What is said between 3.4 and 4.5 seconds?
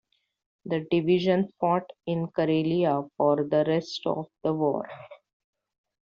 the rest of